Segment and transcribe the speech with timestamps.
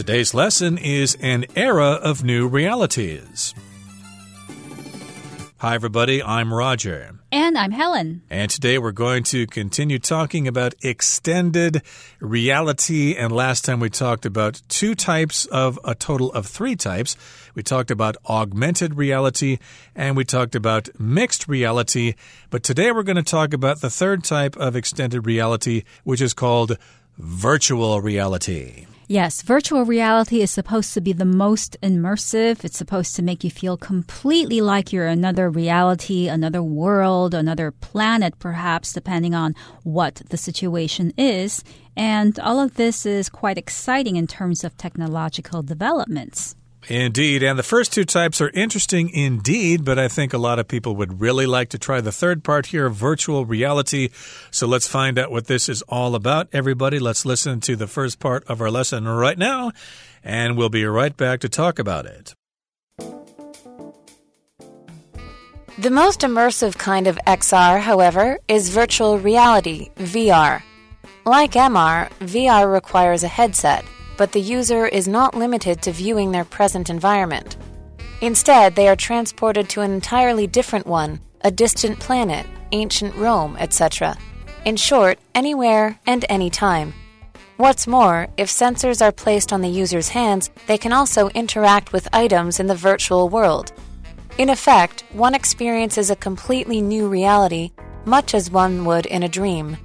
[0.00, 3.54] Today's lesson is An Era of New Realities.
[5.58, 6.22] Hi, everybody.
[6.22, 7.16] I'm Roger.
[7.30, 8.22] And I'm Helen.
[8.30, 11.82] And today we're going to continue talking about extended
[12.18, 13.14] reality.
[13.14, 17.14] And last time we talked about two types of a total of three types.
[17.54, 19.58] We talked about augmented reality
[19.94, 22.14] and we talked about mixed reality.
[22.48, 26.32] But today we're going to talk about the third type of extended reality, which is
[26.32, 26.78] called
[27.18, 28.86] virtual reality.
[29.10, 32.64] Yes, virtual reality is supposed to be the most immersive.
[32.64, 38.38] It's supposed to make you feel completely like you're another reality, another world, another planet,
[38.38, 41.64] perhaps, depending on what the situation is.
[41.96, 46.54] And all of this is quite exciting in terms of technological developments.
[46.88, 47.42] Indeed.
[47.42, 50.96] And the first two types are interesting indeed, but I think a lot of people
[50.96, 54.08] would really like to try the third part here virtual reality.
[54.50, 56.98] So let's find out what this is all about, everybody.
[56.98, 59.72] Let's listen to the first part of our lesson right now,
[60.24, 62.34] and we'll be right back to talk about it.
[65.78, 70.62] The most immersive kind of XR, however, is virtual reality, VR.
[71.24, 73.84] Like MR, VR requires a headset
[74.19, 77.57] but the user is not limited to viewing their present environment.
[78.21, 84.17] Instead, they are transported to an entirely different one, a distant planet, ancient Rome, etc.
[84.63, 86.93] In short, anywhere and anytime.
[87.57, 92.07] What's more, if sensors are placed on the user's hands, they can also interact with
[92.11, 93.71] items in the virtual world.
[94.37, 97.71] In effect, one experiences a completely new reality,
[98.03, 99.77] much as one would in a dream.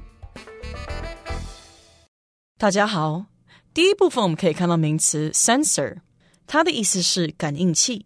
[2.58, 3.24] 大家好，
[3.74, 5.98] 第一部分我们可以看到名词 sensor，
[6.46, 8.04] 它的意思是感应器。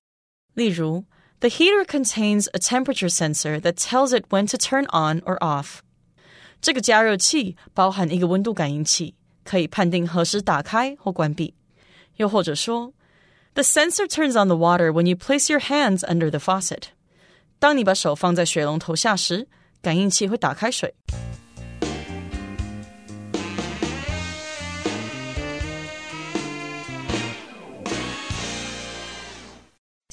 [0.55, 1.05] 例如，
[1.41, 5.81] The heater contains a temperature sensor that tells it when to turn on or off。
[6.63, 11.55] 这个加热器包含一个温度感应器，可以判定何时打开或关闭。
[12.17, 12.95] 又或者说，
[13.55, 16.85] The sensor turns on the water when you place your hands under the faucet。
[17.59, 19.49] 当你把手放在水龙头下时，
[19.83, 20.95] 感应器会打开水。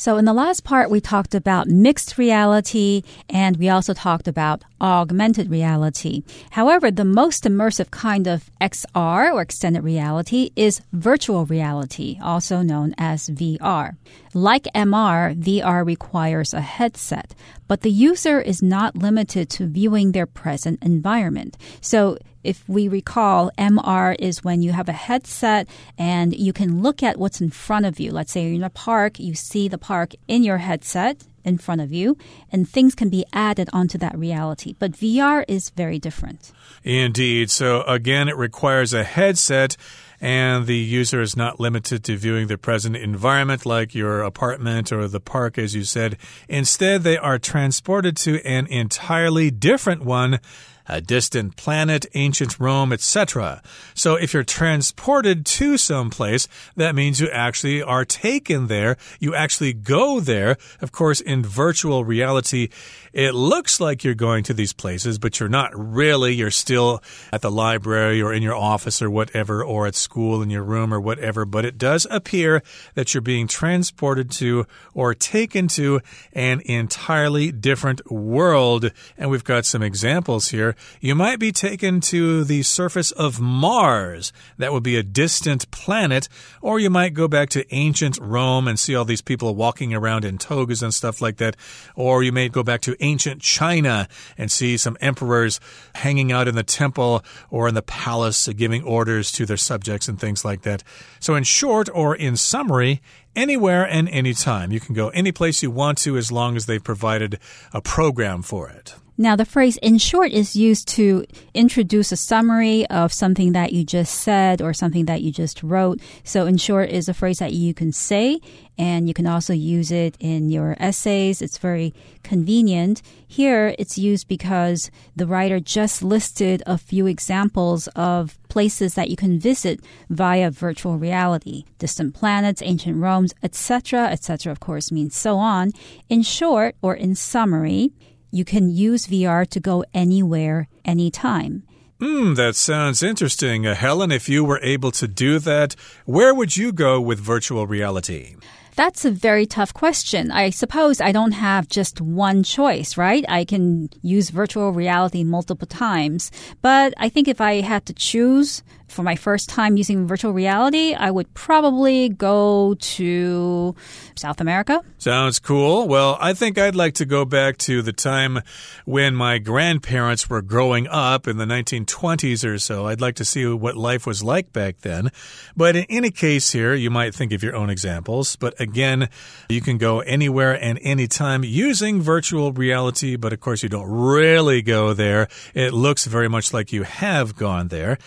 [0.07, 4.63] So, in the last part, we talked about mixed reality and we also talked about
[4.81, 6.23] augmented reality.
[6.51, 12.95] However, the most immersive kind of XR or extended reality is virtual reality, also known
[12.97, 13.97] as VR.
[14.33, 17.35] Like MR, VR requires a headset,
[17.67, 21.57] but the user is not limited to viewing their present environment.
[21.81, 25.69] So, if we recall, MR is when you have a headset
[25.99, 28.13] and you can look at what's in front of you.
[28.13, 31.81] Let's say you're in a park, you see the park in your headset in front
[31.81, 32.17] of you,
[32.51, 34.75] and things can be added onto that reality.
[34.79, 36.53] But VR is very different.
[36.83, 37.51] Indeed.
[37.51, 39.77] So, again, it requires a headset
[40.21, 45.09] and the user is not limited to viewing the present environment like your apartment or
[45.09, 46.17] the park, as you said.
[46.49, 50.41] Instead, they are transported to an entirely different one
[50.89, 53.63] a distant planet, ancient Rome, etc.
[53.95, 58.97] So if you're transported to some place, that means you actually are taken there.
[59.21, 60.57] You actually go there.
[60.81, 62.69] Of course, in virtual reality,
[63.13, 66.35] it looks like you're going to these places, but you're not really.
[66.35, 70.51] You're still at the library or in your office or whatever, or at school in
[70.51, 71.47] your room or whatever.
[71.47, 72.63] But it does appear
[72.95, 76.01] that you're being transported to or taken to
[76.35, 78.93] an entirely different world.
[79.17, 80.76] And we've got some examples here.
[81.01, 84.33] You might be taken to the surface of Mars.
[84.59, 86.29] That would be a distant planet.
[86.61, 90.25] Or you might go back to ancient Rome and see all these people walking around
[90.25, 91.57] in togas and stuff like that.
[91.95, 95.61] Or you may go back to ancient China and see some emperors
[95.97, 100.19] hanging out in the temple or in the palace giving orders to their subjects and
[100.19, 100.83] things like that.
[101.21, 103.01] So, in short or in summary,
[103.37, 104.73] anywhere and anytime.
[104.73, 107.39] You can go any place you want to as long as they've provided
[107.73, 108.97] a program for it.
[109.19, 113.83] Now, the phrase in short is used to introduce a summary of something that you
[113.83, 116.01] just said or something that you just wrote.
[116.23, 118.41] So, in short is a phrase that you can say,
[118.77, 121.41] and you can also use it in your essays.
[121.41, 123.01] It's very convenient.
[123.27, 129.17] Here, it's used because the writer just listed a few examples of places that you
[129.17, 129.81] can visit
[130.11, 131.65] via virtual reality.
[131.79, 135.73] Distant planets, ancient Rome's, etc., etc., of course, means so on.
[136.11, 137.93] In short, or in summary,
[138.31, 141.63] you can use VR to go anywhere, anytime.
[141.99, 143.67] Hmm, that sounds interesting.
[143.67, 145.75] Uh, Helen, if you were able to do that,
[146.05, 148.37] where would you go with virtual reality?
[148.77, 150.31] That's a very tough question.
[150.31, 153.25] I suppose I don't have just one choice, right?
[153.27, 156.31] I can use virtual reality multiple times.
[156.61, 160.95] But I think if I had to choose for my first time using virtual reality,
[160.95, 163.75] I would probably go to
[164.15, 164.83] South America.
[164.99, 165.89] Sounds cool.
[165.89, 168.41] Well, I think I'd like to go back to the time
[168.85, 172.87] when my grandparents were growing up in the 1920s or so.
[172.87, 175.11] I'd like to see what life was like back then.
[175.57, 178.37] But in any case, here, you might think of your own examples.
[178.37, 179.09] But again,
[179.49, 183.17] you can go anywhere and anytime using virtual reality.
[183.17, 185.29] But of course, you don't really go there.
[185.55, 187.99] It looks very much like you have gone there.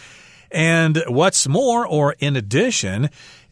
[0.51, 3.09] And what's more, or in addition,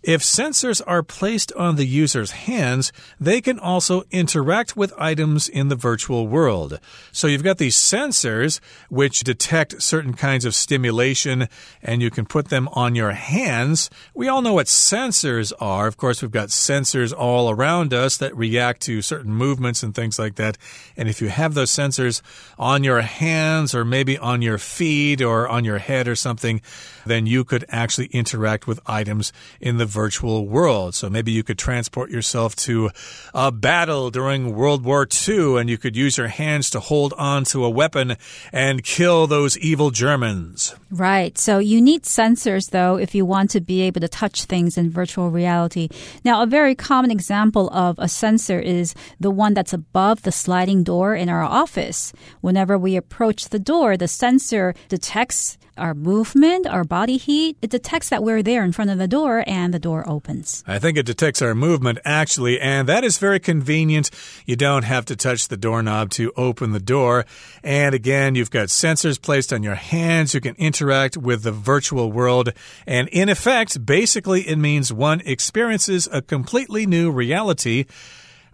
[0.08, 5.68] if sensors are placed on the user's hands, they can also interact with items in
[5.68, 6.80] the virtual world.
[7.12, 11.50] So you've got these sensors which detect certain kinds of stimulation
[11.84, 13.90] and you can put them on your hands.
[14.14, 15.88] We all know what sensors are.
[15.88, 20.18] Of course, we've got sensors all around us that react to certain movements and things
[20.18, 20.58] like that.
[20.96, 22.22] And if you have those sensors
[22.58, 26.62] on your hands or maybe on your feet or on your head or something,
[27.06, 30.94] then you could actually interact with items in the virtual world.
[30.94, 32.92] So maybe you could transport yourself to
[33.34, 37.46] a battle during World War II and you could use your hands to hold on
[37.46, 38.16] to a weapon
[38.54, 40.76] and kill those evil Germans.
[40.92, 41.36] Right.
[41.36, 44.92] So you need sensors, though, if you want to be able to touch things in
[44.92, 45.90] virtual reality.
[46.24, 50.84] Now, a very common example of a sensor is the one that's above the sliding
[50.84, 52.14] door in our office.
[52.42, 57.58] Whenever we approach the door, the sensor detects our movement, our body heat.
[57.62, 60.64] It detects that we're there in front of the door and the door opens.
[60.68, 64.10] I think it detects our movement actually, and that is very convenient.
[64.46, 67.26] You don't have to touch the doorknob to open the door.
[67.64, 70.34] And again, you've got sensors placed on your hands.
[70.34, 72.54] You can interact with the virtual world.
[72.86, 77.86] And in effect, basically, it means one experiences a completely new reality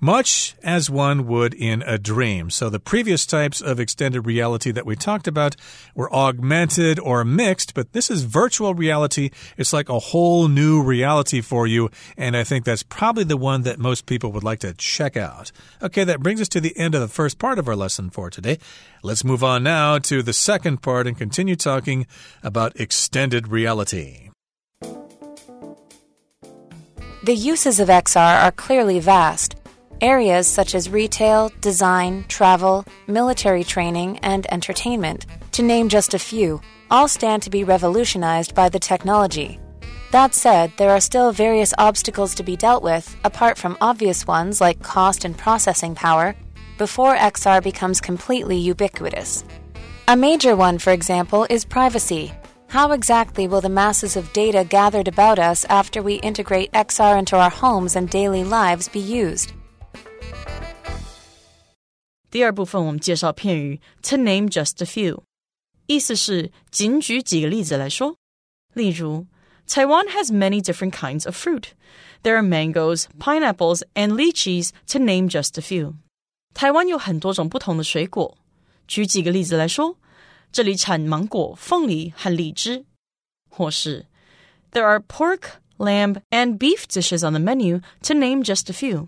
[0.03, 2.49] much as one would in a dream.
[2.49, 5.55] So the previous types of extended reality that we talked about
[5.95, 9.29] were augmented or mixed, but this is virtual reality.
[9.55, 13.61] It's like a whole new reality for you, and I think that's probably the one
[13.61, 15.53] that most people would like to check out.
[15.81, 18.29] Okay, that brings us to the end of the first part of our lesson for
[18.29, 18.59] today.
[19.03, 22.07] Let's move on now to the second part and continue talking
[22.43, 24.31] about extended reality.
[27.23, 29.62] The uses of XR are clearly vast.
[30.03, 36.59] Areas such as retail, design, travel, military training, and entertainment, to name just a few,
[36.91, 39.61] all stand to be revolutionized by the technology.
[40.11, 44.59] That said, there are still various obstacles to be dealt with, apart from obvious ones
[44.59, 46.35] like cost and processing power,
[46.77, 49.45] before XR becomes completely ubiquitous.
[50.09, 52.33] A major one, for example, is privacy.
[52.67, 57.37] How exactly will the masses of data gathered about us after we integrate XR into
[57.37, 59.53] our homes and daily lives be used?
[62.32, 65.22] 第二部分我们介绍片语 to name just a few，
[65.86, 68.16] 意思是仅举几个例子来说。
[68.74, 69.26] 例如，
[69.66, 71.70] Taiwan has many different kinds of fruit.
[72.22, 75.94] There are mangoes, pineapples, and lychees, to name just a few.
[76.52, 78.36] 台湾有很多种不同的水果。
[78.86, 79.96] 举几个例子来说，
[80.52, 82.84] 这里产芒果、凤梨和荔枝。
[83.50, 84.06] 或是，
[84.72, 89.06] There are pork, lamb, and beef dishes on the menu, to name just a few.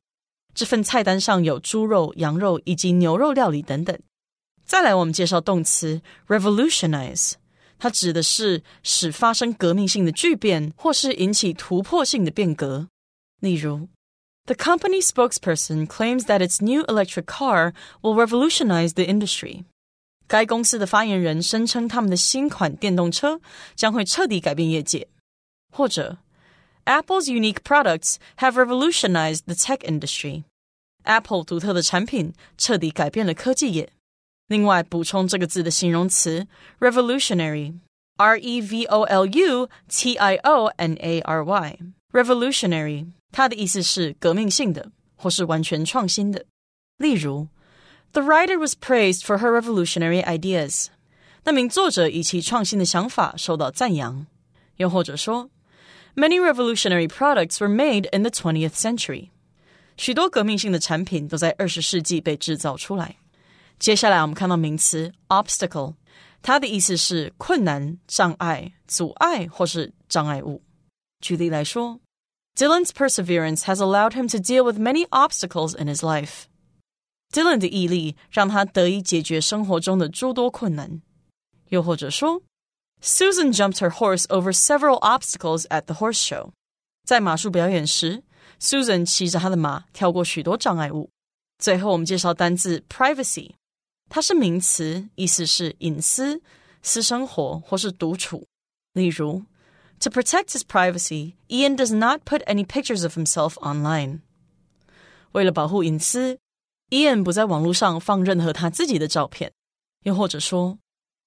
[0.55, 3.99] 这份菜单上有猪肉、羊肉以及牛肉料理等等。
[4.65, 7.33] 再来，我们介绍动词 revolutionize，
[7.79, 12.89] 它指的是使发生革命性的巨变，或是引起突破性的变革。
[13.41, 13.89] 例如，
[14.47, 19.65] The company spokesperson claims that its new electric car will revolutionize the industry。
[20.27, 23.41] 该公司的发言人声称，他们的新款电动车
[23.75, 25.09] 将会彻底改变业界。
[25.73, 26.19] 或者
[26.85, 30.45] Apple's unique products have revolutionized the tech industry.
[31.05, 33.91] Apple 独特的产品彻底改变了科技业。
[34.49, 36.49] 另外，补充这个字的形容词
[36.81, 46.45] revolutionary，r e v o l u t i o n a r y，revolutionary，它的意思是革命性的或是完全创新的。
[46.99, 47.47] 例如，
[48.13, 50.87] The writer was praised for her revolutionary ideas。
[51.45, 54.27] 那名作者以其创新的想法受到赞扬。
[54.77, 55.51] 又或者说。
[56.15, 59.31] Many revolutionary products were made in the 20th century.
[59.97, 63.17] 许多革命性的产品都在二十世纪被制造出来。
[63.79, 65.95] 接下来我们看到名词 obstacle，
[66.43, 70.63] 它的意思是困难、障碍、阻碍或是障碍物。
[71.21, 72.01] 举例来说，
[72.57, 76.45] Dylan's perseverance has allowed him to deal with many obstacles in his life.
[77.33, 81.01] Dylan 的毅力让他得以解决生活中的诸多困难。
[81.69, 82.43] 又或者说
[83.01, 86.51] Susan jumped her horse over several obstacles at the horse show.
[87.05, 88.23] 在马术表演时
[88.61, 91.11] Susan 骑着她的马跳过许多障碍物。
[91.59, 93.53] 最后，我们介绍单字 privacy，
[94.09, 96.43] 它是名词，意思是隐私、
[96.83, 98.47] 私生活或是独处。
[98.93, 99.45] 例如，
[100.01, 104.21] To protect his privacy, Ian does not put any pictures of himself online。
[105.33, 106.39] 为了保护隐私，
[106.89, 109.53] Ian 不在网络上放任何他自己的照片。
[110.05, 110.79] 又或者说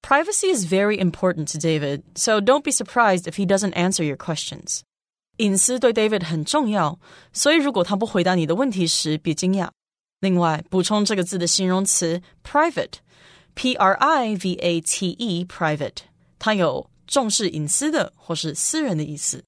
[0.01, 4.17] ，Privacy is very important to David, so don't be surprised if he doesn't answer your
[4.17, 4.81] questions。
[5.37, 6.99] 隐私对 David 很重要，
[7.31, 9.69] 所以如果他不回答你的问题时，别惊讶。
[10.19, 15.97] 另外，补充这个字的形容词 private，p r i v a t e，private，
[16.37, 19.43] 它有重视隐私的或是私人的意思。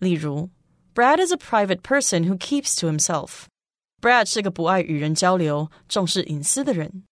[0.00, 0.48] 例如，
[0.94, 7.04] Brad is a private person who keeps to himself。Brad 是个不爱与人交流、重视隐私的人。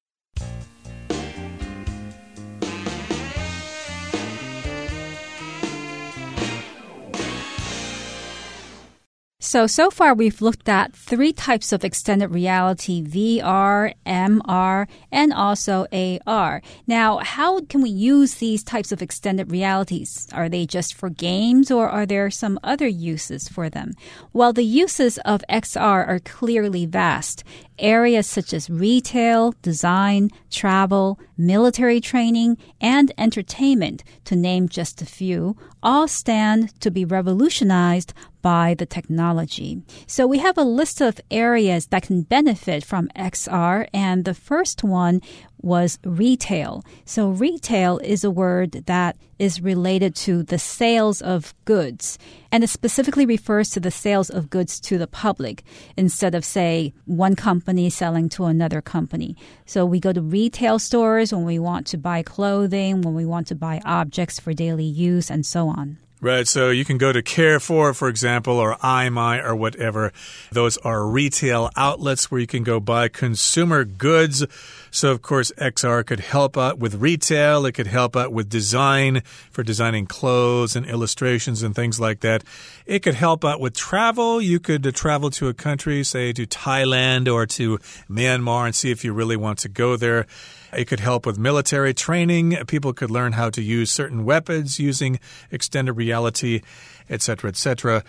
[9.49, 15.87] So, so far we've looked at three types of extended reality VR, MR, and also
[15.91, 16.61] AR.
[16.85, 20.27] Now, how can we use these types of extended realities?
[20.33, 23.95] Are they just for games or are there some other uses for them?
[24.33, 27.43] Well, the uses of XR are clearly vast.
[27.79, 35.55] Areas such as retail, design, travel, military training, and entertainment, to name just a few,
[35.81, 39.81] all stand to be revolutionized by the technology.
[40.07, 44.83] So we have a list of areas that can benefit from XR, and the first
[44.83, 45.21] one
[45.61, 46.83] was retail.
[47.05, 52.17] So retail is a word that is related to the sales of goods.
[52.51, 55.63] And it specifically refers to the sales of goods to the public
[55.97, 59.35] instead of, say, one company selling to another company.
[59.65, 63.47] So we go to retail stores when we want to buy clothing, when we want
[63.47, 65.97] to buy objects for daily use, and so on.
[66.21, 66.45] Right.
[66.45, 70.11] So you can go to Carrefour for example, or IMI or whatever.
[70.51, 74.45] Those are retail outlets where you can go buy consumer goods.
[74.91, 77.65] So, of course, XR could help out with retail.
[77.65, 79.21] It could help out with design
[79.51, 82.43] for designing clothes and illustrations and things like that.
[82.85, 84.41] It could help out with travel.
[84.41, 87.77] You could uh, travel to a country, say to Thailand or to
[88.09, 90.25] Myanmar and see if you really want to go there.
[90.73, 92.57] It could help with military training.
[92.67, 95.19] People could learn how to use certain weapons using
[95.51, 96.61] extended reality,
[97.09, 98.03] etc., etc.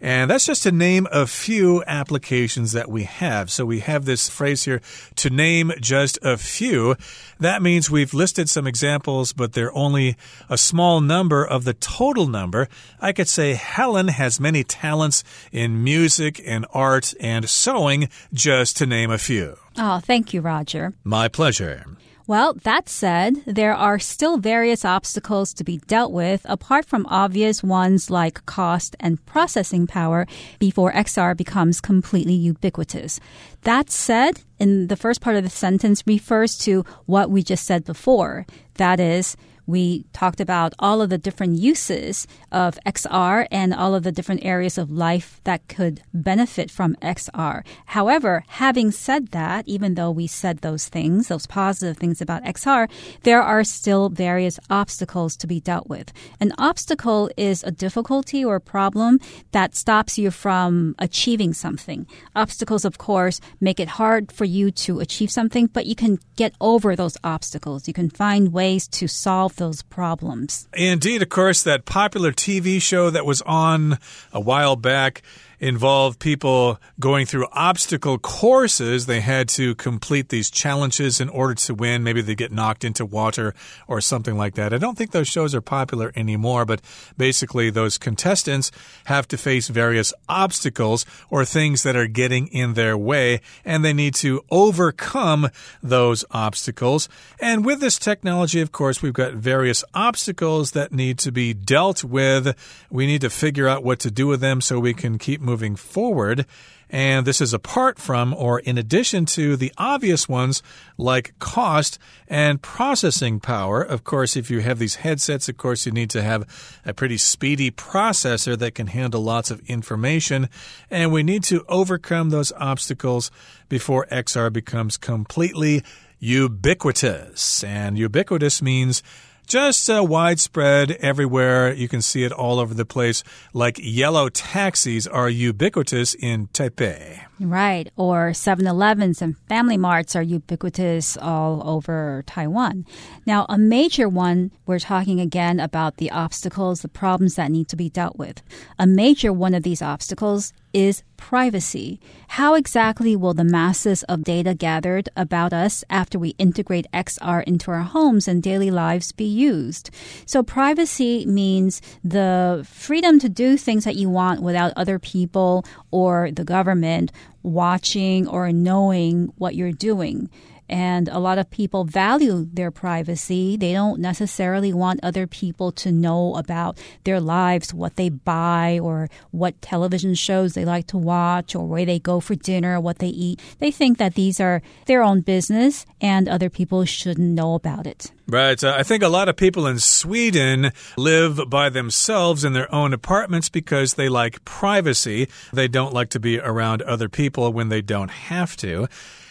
[0.00, 3.50] And that's just to name a few applications that we have.
[3.50, 4.80] So we have this phrase here
[5.16, 6.96] to name just a few.
[7.40, 10.16] That means we've listed some examples, but they're only
[10.48, 12.68] a small number of the total number.
[13.00, 18.86] I could say Helen has many talents in music and art and sewing, just to
[18.86, 19.56] name a few.
[19.78, 20.92] Oh, thank you, Roger.
[21.04, 21.86] My pleasure.
[22.28, 27.62] Well, that said, there are still various obstacles to be dealt with apart from obvious
[27.62, 30.26] ones like cost and processing power
[30.58, 33.20] before XR becomes completely ubiquitous.
[33.62, 37.84] That said, in the first part of the sentence refers to what we just said
[37.84, 38.44] before.
[38.74, 44.04] That is, we talked about all of the different uses of XR and all of
[44.04, 47.64] the different areas of life that could benefit from XR.
[47.86, 52.88] However, having said that, even though we said those things, those positive things about XR,
[53.24, 56.12] there are still various obstacles to be dealt with.
[56.40, 59.18] An obstacle is a difficulty or a problem
[59.50, 62.06] that stops you from achieving something.
[62.34, 66.54] Obstacles, of course, make it hard for you to achieve something, but you can get
[66.60, 67.88] over those obstacles.
[67.88, 70.68] You can find ways to solve those problems.
[70.72, 73.98] Indeed, of course, that popular TV show that was on
[74.32, 75.22] a while back
[75.60, 79.06] involved people going through obstacle courses.
[79.06, 82.02] They had to complete these challenges in order to win.
[82.02, 83.54] Maybe they get knocked into water
[83.88, 84.72] or something like that.
[84.72, 86.80] I don't think those shows are popular anymore, but
[87.16, 88.70] basically, those contestants
[89.04, 93.92] have to face various obstacles or things that are getting in their way, and they
[93.92, 95.48] need to overcome
[95.82, 97.08] those obstacles.
[97.40, 102.04] And with this technology, of course, we've got various obstacles that need to be dealt
[102.04, 102.56] with.
[102.90, 105.76] We need to figure out what to do with them so we can keep moving
[105.76, 106.44] forward.
[106.88, 110.62] And this is apart from or in addition to the obvious ones
[110.96, 111.98] like cost
[112.28, 113.82] and processing power.
[113.82, 116.46] Of course, if you have these headsets, of course, you need to have
[116.84, 120.48] a pretty speedy processor that can handle lots of information.
[120.90, 123.30] And we need to overcome those obstacles
[123.68, 125.82] before XR becomes completely
[126.18, 127.64] ubiquitous.
[127.64, 129.02] And ubiquitous means
[129.46, 131.72] just uh, widespread everywhere.
[131.72, 133.22] You can see it all over the place,
[133.52, 137.25] like yellow taxis are ubiquitous in Taipei.
[137.38, 137.92] Right.
[137.96, 142.86] Or 7 Elevens and Family Marts are ubiquitous all over Taiwan.
[143.26, 147.76] Now, a major one, we're talking again about the obstacles, the problems that need to
[147.76, 148.42] be dealt with.
[148.78, 151.98] A major one of these obstacles is privacy.
[152.28, 157.70] How exactly will the masses of data gathered about us after we integrate XR into
[157.70, 159.88] our homes and daily lives be used?
[160.26, 166.30] So, privacy means the freedom to do things that you want without other people or
[166.30, 167.10] the government
[167.42, 170.30] watching or knowing what you're doing.
[170.68, 173.56] And a lot of people value their privacy.
[173.56, 179.08] They don't necessarily want other people to know about their lives, what they buy, or
[179.30, 182.98] what television shows they like to watch, or where they go for dinner, or what
[182.98, 183.40] they eat.
[183.58, 188.10] They think that these are their own business and other people shouldn't know about it.
[188.28, 188.62] Right.
[188.62, 192.92] Uh, I think a lot of people in Sweden live by themselves in their own
[192.92, 195.28] apartments because they like privacy.
[195.52, 198.88] They don't like to be around other people when they don't have to.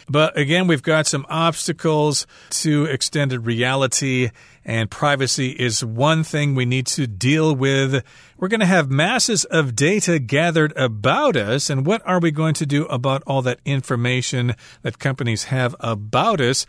[0.08, 4.30] But again, we've got some obstacles to extended reality,
[4.64, 8.04] and privacy is one thing we need to deal with.
[8.38, 12.54] We're going to have masses of data gathered about us, and what are we going
[12.56, 16.68] to do about all that information that companies have about us?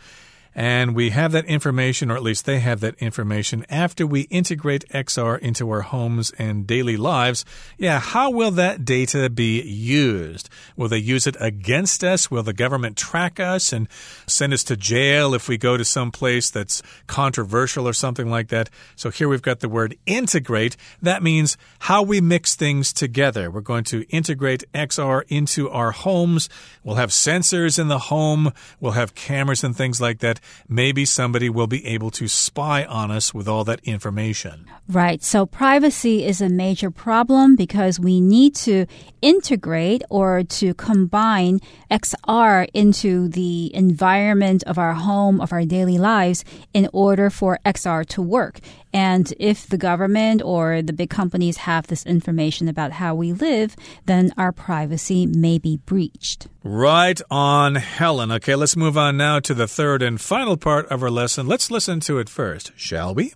[0.57, 4.89] And we have that information, or at least they have that information, after we integrate
[4.89, 7.45] XR into our homes and daily lives.
[7.77, 10.49] Yeah, how will that data be used?
[10.75, 12.31] Will they use it against us?
[12.31, 13.87] Will the government track us and
[14.25, 18.47] send us to jail if we go to some place that's controversial or something like
[18.47, 18.71] that?
[18.95, 20.75] So here we've got the word integrate.
[21.03, 23.51] That means how we mix things together.
[23.51, 26.49] We're going to integrate XR into our homes.
[26.83, 28.53] We'll have sensors in the home.
[28.79, 33.11] We'll have cameras and things like that maybe somebody will be able to spy on
[33.11, 34.65] us with all that information.
[34.89, 35.23] Right.
[35.23, 38.85] So privacy is a major problem because we need to
[39.21, 41.59] integrate or to combine
[41.91, 48.05] XR into the environment of our home, of our daily lives in order for XR
[48.07, 48.59] to work.
[48.93, 53.75] And if the government or the big companies have this information about how we live,
[54.05, 56.47] then our privacy may be breached.
[56.63, 58.31] Right on, Helen.
[58.31, 61.47] Okay, let's move on now to the third and final part of our lesson.
[61.47, 63.33] Let's listen to it first, shall we?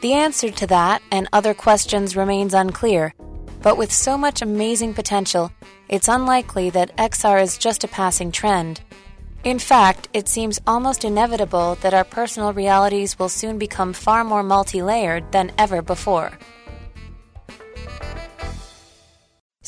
[0.00, 3.12] The answer to that and other questions remains unclear,
[3.62, 5.50] but with so much amazing potential,
[5.88, 8.80] it's unlikely that XR is just a passing trend.
[9.44, 14.42] In fact, it seems almost inevitable that our personal realities will soon become far more
[14.42, 16.32] multi layered than ever before.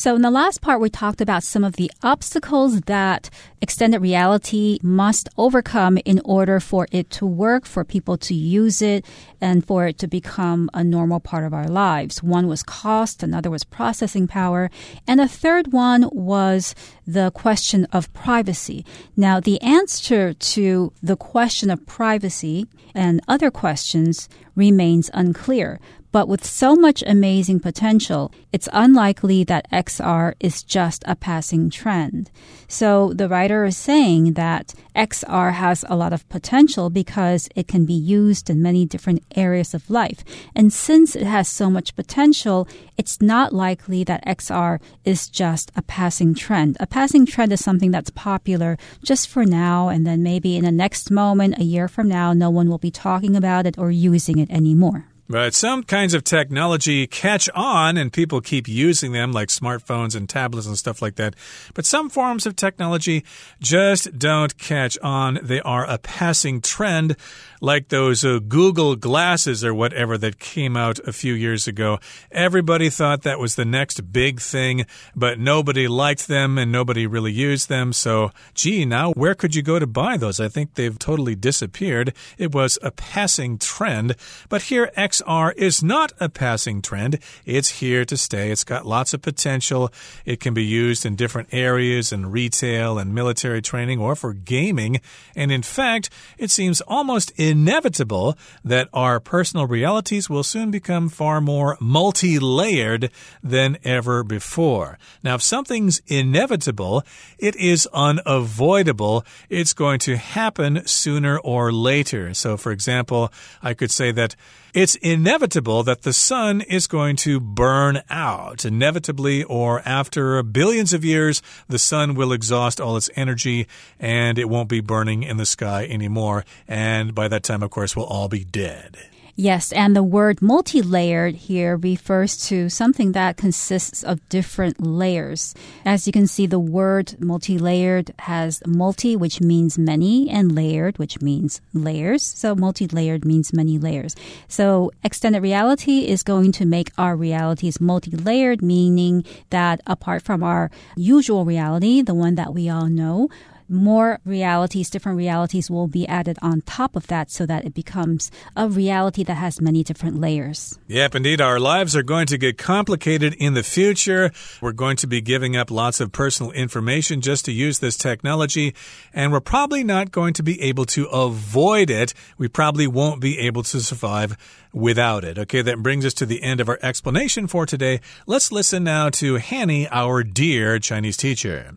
[0.00, 3.28] So, in the last part, we talked about some of the obstacles that
[3.60, 9.04] extended reality must overcome in order for it to work, for people to use it,
[9.42, 12.22] and for it to become a normal part of our lives.
[12.22, 14.70] One was cost, another was processing power,
[15.06, 16.74] and a third one was
[17.06, 18.86] the question of privacy.
[19.18, 25.78] Now, the answer to the question of privacy and other questions remains unclear.
[26.12, 32.30] But with so much amazing potential, it's unlikely that XR is just a passing trend.
[32.66, 37.84] So the writer is saying that XR has a lot of potential because it can
[37.84, 40.24] be used in many different areas of life.
[40.54, 45.82] And since it has so much potential, it's not likely that XR is just a
[45.82, 46.76] passing trend.
[46.80, 50.72] A passing trend is something that's popular just for now, and then maybe in the
[50.72, 54.38] next moment, a year from now, no one will be talking about it or using
[54.38, 55.09] it anymore.
[55.30, 60.28] But some kinds of technology catch on and people keep using them, like smartphones and
[60.28, 61.36] tablets and stuff like that.
[61.72, 63.24] But some forms of technology
[63.60, 65.38] just don't catch on.
[65.40, 67.14] They are a passing trend,
[67.60, 72.00] like those uh, Google glasses or whatever that came out a few years ago.
[72.32, 77.30] Everybody thought that was the next big thing, but nobody liked them and nobody really
[77.30, 77.92] used them.
[77.92, 80.40] So, gee, now where could you go to buy those?
[80.40, 82.14] I think they've totally disappeared.
[82.36, 84.16] It was a passing trend.
[84.48, 87.18] But here, X XR is not a passing trend.
[87.44, 88.50] It's here to stay.
[88.50, 89.92] It's got lots of potential.
[90.24, 95.00] It can be used in different areas in retail and military training or for gaming.
[95.36, 101.40] And in fact, it seems almost inevitable that our personal realities will soon become far
[101.40, 103.10] more multi layered
[103.42, 104.98] than ever before.
[105.22, 107.04] Now, if something's inevitable,
[107.38, 109.24] it is unavoidable.
[109.48, 112.34] It's going to happen sooner or later.
[112.34, 114.36] So, for example, I could say that
[114.72, 118.64] it's inevitable that the sun is going to burn out.
[118.64, 123.66] Inevitably, or after billions of years, the sun will exhaust all its energy
[123.98, 126.44] and it won't be burning in the sky anymore.
[126.68, 128.96] And by that time, of course, we'll all be dead.
[129.40, 135.54] Yes, and the word multi layered here refers to something that consists of different layers.
[135.82, 140.98] As you can see, the word multi layered has multi, which means many, and layered,
[140.98, 142.22] which means layers.
[142.22, 144.14] So multi layered means many layers.
[144.46, 150.42] So extended reality is going to make our realities multi layered, meaning that apart from
[150.42, 153.30] our usual reality, the one that we all know,
[153.70, 158.30] more realities, different realities will be added on top of that so that it becomes
[158.56, 160.78] a reality that has many different layers.
[160.88, 161.40] Yep, indeed.
[161.40, 164.32] Our lives are going to get complicated in the future.
[164.60, 168.74] We're going to be giving up lots of personal information just to use this technology,
[169.14, 172.12] and we're probably not going to be able to avoid it.
[172.36, 174.36] We probably won't be able to survive
[174.72, 175.38] without it.
[175.38, 178.00] Okay, that brings us to the end of our explanation for today.
[178.26, 181.76] Let's listen now to Hanny, our dear Chinese teacher.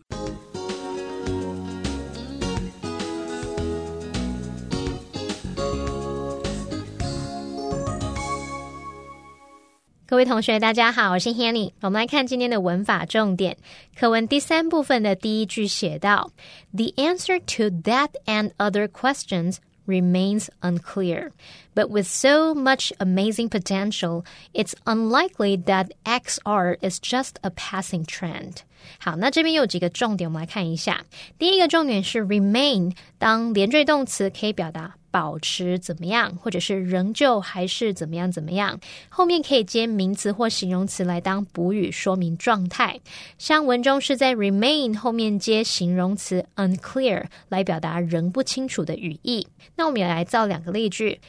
[10.13, 11.71] 各位同学，大家好，我是 Hanny。
[11.81, 13.57] 我们来看今天的文法重点。
[13.95, 16.31] 课文第三部分的第一句写到：“
[16.73, 21.31] The answer to that and other questions remains unclear,
[21.75, 28.57] but with so much amazing potential, it's unlikely that XR is just a passing trend.”
[28.97, 31.05] 好，那这边有几个重点，我们来看一下。
[31.37, 34.95] 第一个重点是 remain，当连缀动词可以表达。
[35.14, 43.00] 保持怎么样，或者是仍旧还是怎么样怎么样，后面可以接名词或形容词来当补语，说明状态。
[43.38, 49.46] 像文中是在 remain 后面接形容词 unclear 来表达仍不清楚的语义。
[49.76, 51.20] 那我们也来造两个例句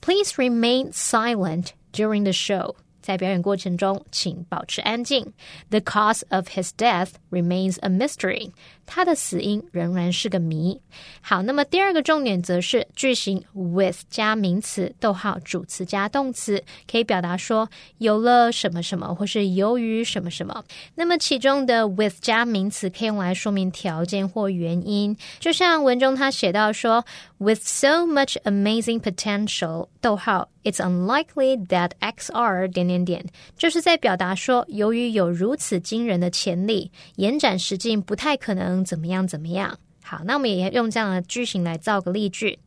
[0.00, 2.76] ：Please remain silent during the show。
[3.02, 5.34] 在表演过程中，请保持安静。
[5.68, 8.52] The cause of his death remains a mystery.
[8.86, 10.80] 他的死因仍然是个谜。
[11.20, 17.68] 好，那么第二个重点则是句型 with 加名词，逗号主词加动词，可以表达说
[17.98, 20.64] 有了什么什么，或是由于什么什么。
[20.94, 25.16] 那么其中的 with 加名词可以用来说明条件或原因。
[25.38, 27.04] 就像文中他写到说
[27.38, 33.24] ，with so much amazing potential，逗号，it's unlikely that XR 点点点，
[33.56, 38.73] 就是在表达说，由于有如此惊人的潜力，延展实境不太可能。
[38.83, 39.27] 怎么样？
[39.27, 39.77] 怎么样？
[40.03, 42.59] 好，那我们也用这样的句型来造个例句。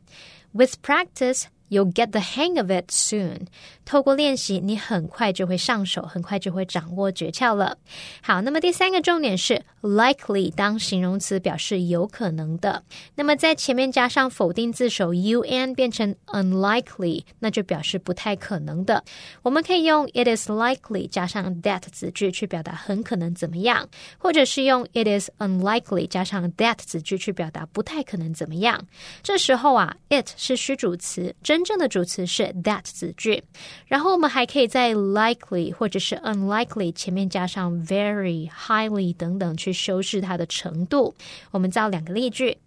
[0.53, 3.47] With practice, you'll get the hang of it soon.
[3.88, 7.78] 透过练习，你很快就会上手，很快就会掌握诀窍了。
[8.20, 12.82] 好，那么第三个重点是 likely 当形容词表示有可能的，
[13.14, 19.02] 那么在前面加上否定字首 un 变成 unlikely，那就表示不太可能的。
[19.40, 28.86] 我们可以用 it is likely 加上 that 子句去表达很可能怎么样，或者是用 it is unlikely 加上 that 子句去表达不太可能怎么样。
[29.22, 33.42] 这时候啊，it 是虚主词，真正的主词是 that 子句。
[33.87, 41.15] 然后我们还可以在 likely 或者是 unlikely 前面加上 very、highly 等等去修饰它的程度。
[41.51, 42.57] 我们造两个例句。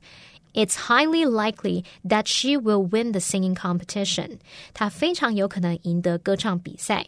[0.57, 4.39] It's highly likely that she will win the singing competition.
[4.73, 7.07] 她非常有可能赢得歌唱比赛。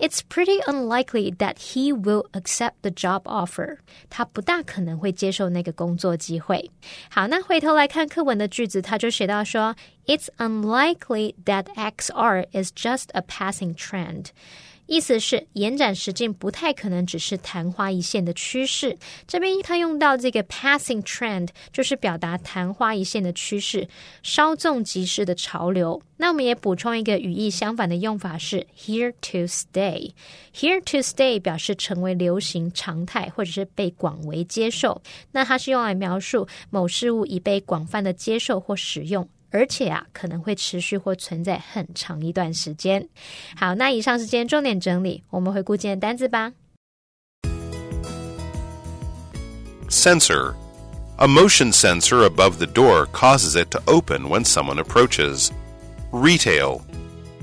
[0.00, 3.78] it's pretty unlikely that he will accept the job offer.
[4.10, 6.70] 他不大可能会接受那个工作机会。
[7.08, 9.74] 好，那回头来看课文的句子，他就写到说，
[10.06, 14.26] It's unlikely that XR is just a passing trend.
[14.91, 18.97] 意思是延展实境不太可能只是昙花一现的趋势。
[19.25, 23.87] 这边他用到这个 passing trend，就是表达昙花一现的趋势，
[24.21, 26.01] 稍纵即逝的潮流。
[26.17, 30.11] 那我们也补充一个语义相反的用法是 here to stay。
[30.53, 35.01] here to stay 表示成为流行常态，或者是被广为接受。
[35.31, 39.29] 那它是用来描述某事物已被广泛的接受或使用。
[39.50, 43.08] 而且啊，可能会持续或存在很长一段时间。
[43.56, 46.52] 好，那以上是今天重点整理，我们回顾今天单字吧。
[49.88, 50.54] Sensor.
[51.18, 55.50] A motion sensor above the door causes it to open when someone approaches.
[56.12, 56.82] Retail.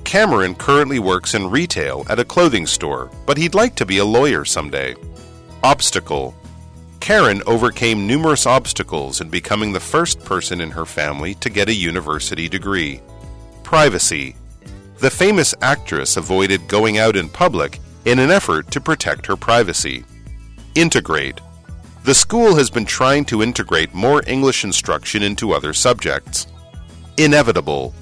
[0.04, 4.06] Cameron currently works in retail at a clothing store, but he'd like to be a
[4.06, 4.94] lawyer someday.
[5.64, 6.36] Obstacle.
[7.01, 11.75] Karen overcame numerous obstacles in becoming the first person in her family to get a
[11.75, 13.01] university degree.
[13.63, 14.37] Privacy.
[14.99, 20.05] The famous actress avoided going out in public in an effort to protect her privacy.
[20.75, 21.41] Integrate.
[22.05, 26.47] The school has been trying to integrate more English instruction into other subjects.
[27.17, 27.95] Inevitable.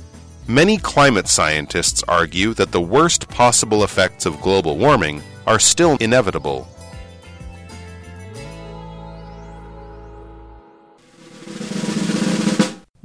[0.46, 6.68] Many climate scientists argue that the worst possible effects of global warming are still inevitable.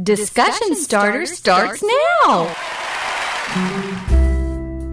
[0.02, 2.46] Discussion starter starts now.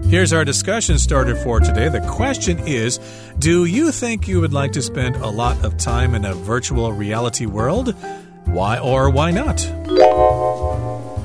[0.07, 1.87] Here's our discussion starter for today.
[1.89, 2.99] The question is
[3.39, 6.91] Do you think you would like to spend a lot of time in a virtual
[6.91, 7.95] reality world?
[8.45, 9.59] Why or why not?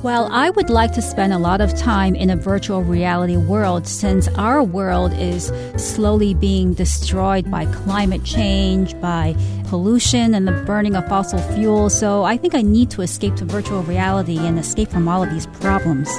[0.04, 3.86] Well, I would like to spend a lot of time in a virtual reality world
[3.86, 9.34] since our world is slowly being destroyed by climate change, by
[9.68, 11.98] pollution, and the burning of fossil fuels.
[11.98, 15.30] So I think I need to escape to virtual reality and escape from all of
[15.30, 16.10] these problems.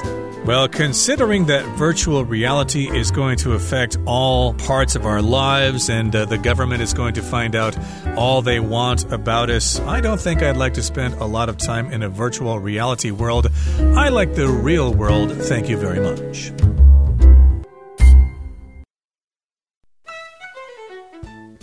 [0.46, 6.14] Well, considering that virtual reality is going to affect all parts of our lives and
[6.14, 7.76] uh, the government is going to find out
[8.16, 11.56] all they want about us, I don't think I'd like to spend a lot of
[11.56, 13.50] time in a virtual reality world.
[13.96, 15.32] I like the real world.
[15.32, 16.52] Thank you very much.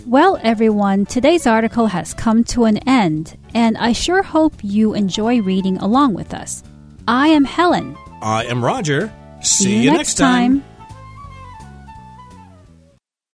[0.04, 5.40] Well, everyone, today's article has come to an end, and I sure hope you enjoy
[5.40, 6.62] reading along with us.
[7.08, 7.96] I am Helen.
[8.24, 9.12] I am Roger.
[9.40, 10.64] See, See you next time.